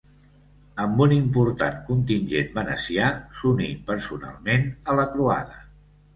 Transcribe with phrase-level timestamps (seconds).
[0.85, 3.11] Amb un important contingent venecià,
[3.41, 5.63] s'uní personalment a la Croada.